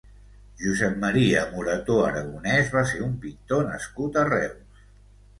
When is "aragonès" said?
2.05-2.71